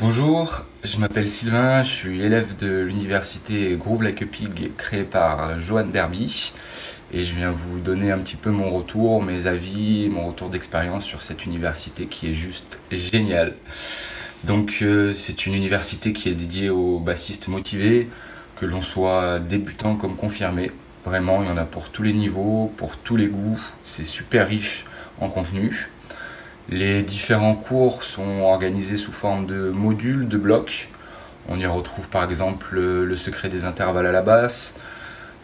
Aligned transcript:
Bonjour, 0.00 0.64
je 0.84 0.96
m'appelle 0.98 1.26
Sylvain, 1.26 1.82
je 1.82 1.88
suis 1.88 2.22
élève 2.22 2.56
de 2.56 2.68
l'université 2.82 3.74
Groove 3.74 4.04
Like 4.04 4.30
Pig 4.30 4.70
créée 4.76 5.02
par 5.02 5.60
Johan 5.60 5.86
Derby 5.86 6.52
et 7.12 7.24
je 7.24 7.34
viens 7.34 7.50
vous 7.50 7.80
donner 7.80 8.12
un 8.12 8.18
petit 8.18 8.36
peu 8.36 8.50
mon 8.50 8.70
retour, 8.70 9.20
mes 9.20 9.48
avis, 9.48 10.08
mon 10.08 10.28
retour 10.28 10.50
d'expérience 10.50 11.04
sur 11.04 11.20
cette 11.20 11.46
université 11.46 12.06
qui 12.06 12.30
est 12.30 12.34
juste 12.34 12.78
géniale. 12.92 13.56
Donc 14.44 14.78
euh, 14.82 15.12
c'est 15.14 15.46
une 15.46 15.54
université 15.54 16.12
qui 16.12 16.28
est 16.28 16.34
dédiée 16.34 16.70
aux 16.70 17.00
bassistes 17.00 17.48
motivés, 17.48 18.08
que 18.60 18.66
l'on 18.66 18.82
soit 18.82 19.40
débutant 19.40 19.96
comme 19.96 20.14
confirmé. 20.14 20.70
Vraiment, 21.04 21.42
il 21.42 21.48
y 21.48 21.50
en 21.50 21.56
a 21.56 21.64
pour 21.64 21.90
tous 21.90 22.04
les 22.04 22.12
niveaux, 22.12 22.72
pour 22.76 22.98
tous 22.98 23.16
les 23.16 23.26
goûts, 23.26 23.58
c'est 23.84 24.06
super 24.06 24.46
riche 24.46 24.84
en 25.20 25.28
contenu. 25.28 25.88
Les 26.70 27.00
différents 27.00 27.54
cours 27.54 28.02
sont 28.02 28.40
organisés 28.42 28.98
sous 28.98 29.12
forme 29.12 29.46
de 29.46 29.70
modules, 29.70 30.28
de 30.28 30.36
blocs. 30.36 30.88
On 31.48 31.58
y 31.58 31.64
retrouve 31.64 32.08
par 32.10 32.28
exemple 32.28 32.78
le 32.78 33.16
secret 33.16 33.48
des 33.48 33.64
intervalles 33.64 34.04
à 34.04 34.12
la 34.12 34.20
basse, 34.20 34.74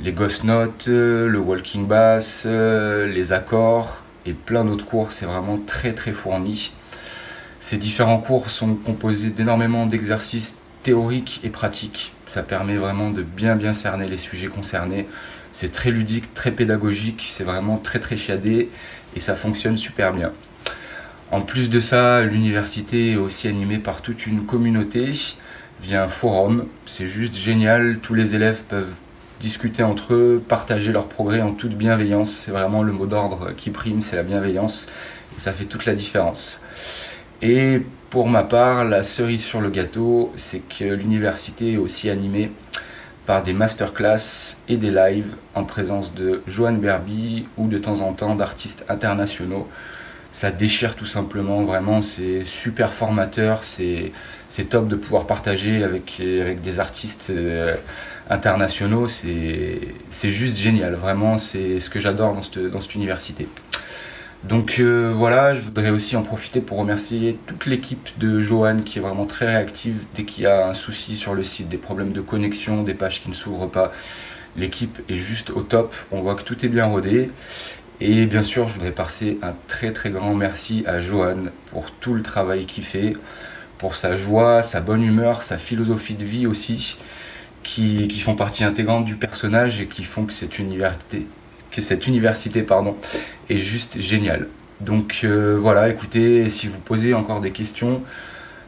les 0.00 0.12
ghost 0.12 0.44
notes, 0.44 0.86
le 0.86 1.38
walking 1.38 1.86
bass, 1.86 2.44
les 2.44 3.32
accords 3.32 3.96
et 4.26 4.34
plein 4.34 4.66
d'autres 4.66 4.84
cours. 4.84 5.12
C'est 5.12 5.24
vraiment 5.24 5.58
très 5.58 5.94
très 5.94 6.12
fourni. 6.12 6.72
Ces 7.58 7.78
différents 7.78 8.18
cours 8.18 8.50
sont 8.50 8.74
composés 8.74 9.30
d'énormément 9.30 9.86
d'exercices 9.86 10.58
théoriques 10.82 11.40
et 11.42 11.48
pratiques. 11.48 12.12
Ça 12.26 12.42
permet 12.42 12.76
vraiment 12.76 13.08
de 13.08 13.22
bien 13.22 13.56
bien 13.56 13.72
cerner 13.72 14.06
les 14.06 14.18
sujets 14.18 14.48
concernés. 14.48 15.08
C'est 15.54 15.72
très 15.72 15.90
ludique, 15.90 16.34
très 16.34 16.50
pédagogique, 16.50 17.26
c'est 17.30 17.44
vraiment 17.44 17.78
très 17.78 17.98
très 17.98 18.18
chiadé 18.18 18.68
et 19.16 19.20
ça 19.20 19.34
fonctionne 19.34 19.78
super 19.78 20.12
bien. 20.12 20.30
En 21.30 21.40
plus 21.40 21.70
de 21.70 21.80
ça, 21.80 22.22
l'université 22.22 23.12
est 23.12 23.16
aussi 23.16 23.48
animée 23.48 23.78
par 23.78 24.02
toute 24.02 24.26
une 24.26 24.44
communauté 24.44 25.10
via 25.82 26.04
un 26.04 26.08
forum. 26.08 26.66
C'est 26.86 27.08
juste 27.08 27.34
génial, 27.34 27.98
tous 28.00 28.14
les 28.14 28.34
élèves 28.34 28.62
peuvent 28.68 28.94
discuter 29.40 29.82
entre 29.82 30.14
eux, 30.14 30.42
partager 30.46 30.92
leurs 30.92 31.08
progrès 31.08 31.40
en 31.40 31.52
toute 31.52 31.74
bienveillance. 31.74 32.30
C'est 32.30 32.50
vraiment 32.50 32.82
le 32.82 32.92
mot 32.92 33.06
d'ordre 33.06 33.52
qui 33.56 33.70
prime, 33.70 34.00
c'est 34.00 34.16
la 34.16 34.22
bienveillance. 34.22 34.86
Et 35.36 35.40
ça 35.40 35.52
fait 35.52 35.64
toute 35.64 35.86
la 35.86 35.94
différence. 35.94 36.60
Et 37.42 37.82
pour 38.10 38.28
ma 38.28 38.44
part, 38.44 38.84
la 38.84 39.02
cerise 39.02 39.42
sur 39.42 39.60
le 39.60 39.70
gâteau, 39.70 40.32
c'est 40.36 40.60
que 40.60 40.84
l'université 40.84 41.72
est 41.72 41.76
aussi 41.78 42.10
animée 42.10 42.52
par 43.26 43.42
des 43.42 43.54
masterclass 43.54 44.56
et 44.68 44.76
des 44.76 44.90
lives 44.90 45.34
en 45.54 45.64
présence 45.64 46.14
de 46.14 46.42
Joanne 46.46 46.78
Berby 46.78 47.46
ou 47.56 47.66
de 47.68 47.78
temps 47.78 48.00
en 48.02 48.12
temps 48.12 48.34
d'artistes 48.34 48.84
internationaux 48.88 49.66
ça 50.34 50.50
déchire 50.50 50.96
tout 50.96 51.06
simplement, 51.06 51.62
vraiment, 51.62 52.02
c'est 52.02 52.44
super 52.44 52.92
formateur, 52.92 53.62
c'est 53.62 54.12
top 54.68 54.88
de 54.88 54.96
pouvoir 54.96 55.26
partager 55.26 55.84
avec, 55.84 56.20
avec 56.20 56.60
des 56.60 56.80
artistes 56.80 57.30
euh, 57.30 57.76
internationaux, 58.28 59.06
c'est 59.06 60.30
juste 60.30 60.58
génial, 60.58 60.94
vraiment, 60.94 61.38
c'est 61.38 61.78
ce 61.78 61.88
que 61.88 62.00
j'adore 62.00 62.34
dans 62.34 62.42
cette, 62.42 62.58
dans 62.58 62.80
cette 62.80 62.96
université. 62.96 63.46
Donc 64.42 64.80
euh, 64.80 65.12
voilà, 65.14 65.54
je 65.54 65.60
voudrais 65.60 65.90
aussi 65.90 66.16
en 66.16 66.22
profiter 66.22 66.60
pour 66.60 66.78
remercier 66.78 67.38
toute 67.46 67.64
l'équipe 67.64 68.10
de 68.18 68.40
Johan 68.40 68.80
qui 68.84 68.98
est 68.98 69.02
vraiment 69.02 69.26
très 69.26 69.46
réactive 69.46 70.04
dès 70.16 70.24
qu'il 70.24 70.42
y 70.42 70.46
a 70.46 70.68
un 70.68 70.74
souci 70.74 71.16
sur 71.16 71.32
le 71.34 71.44
site, 71.44 71.68
des 71.68 71.78
problèmes 71.78 72.12
de 72.12 72.20
connexion, 72.20 72.82
des 72.82 72.92
pages 72.92 73.22
qui 73.22 73.30
ne 73.30 73.34
s'ouvrent 73.34 73.70
pas. 73.70 73.92
L'équipe 74.56 75.00
est 75.08 75.16
juste 75.16 75.50
au 75.50 75.62
top, 75.62 75.94
on 76.12 76.20
voit 76.20 76.34
que 76.34 76.42
tout 76.42 76.62
est 76.64 76.68
bien 76.68 76.86
rodé. 76.86 77.30
Et 78.00 78.26
bien 78.26 78.42
sûr, 78.42 78.68
je 78.68 78.74
voudrais 78.74 78.92
passer 78.92 79.38
un 79.42 79.54
très 79.68 79.92
très 79.92 80.10
grand 80.10 80.34
merci 80.34 80.84
à 80.86 81.00
Johan 81.00 81.36
pour 81.70 81.90
tout 81.90 82.14
le 82.14 82.22
travail 82.22 82.66
qu'il 82.66 82.84
fait, 82.84 83.14
pour 83.78 83.94
sa 83.94 84.16
joie, 84.16 84.62
sa 84.62 84.80
bonne 84.80 85.02
humeur, 85.02 85.42
sa 85.42 85.58
philosophie 85.58 86.14
de 86.14 86.24
vie 86.24 86.46
aussi, 86.46 86.98
qui, 87.62 88.20
font 88.20 88.34
partie 88.34 88.64
intégrante 88.64 89.04
du 89.04 89.14
personnage 89.14 89.80
et 89.80 89.86
qui 89.86 90.04
font 90.04 90.24
que 90.24 90.32
cette 90.32 90.58
université, 90.58 91.26
que 91.70 91.80
cette 91.80 92.06
université 92.06 92.62
pardon, 92.62 92.96
est 93.48 93.58
juste 93.58 94.00
géniale. 94.00 94.48
Donc 94.80 95.20
euh, 95.24 95.56
voilà, 95.58 95.88
écoutez, 95.88 96.50
si 96.50 96.66
vous 96.66 96.78
posez 96.78 97.14
encore 97.14 97.40
des 97.40 97.52
questions, 97.52 98.02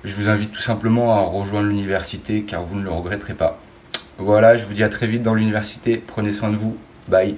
je 0.05 0.15
vous 0.15 0.29
invite 0.29 0.53
tout 0.53 0.63
simplement 0.63 1.13
à 1.15 1.21
rejoindre 1.21 1.69
l'université 1.69 2.43
car 2.43 2.63
vous 2.63 2.77
ne 2.77 2.85
le 2.85 2.91
regretterez 2.91 3.35
pas. 3.35 3.61
Voilà, 4.19 4.57
je 4.57 4.65
vous 4.65 4.73
dis 4.73 4.85
à 4.85 4.89
très 4.89 5.09
vite 5.09 5.23
dans 5.23 5.35
l'université, 5.35 6.03
prenez 6.05 6.33
soin 6.33 6.51
de 6.51 6.57
vous, 6.57 6.77
bye 7.09 7.37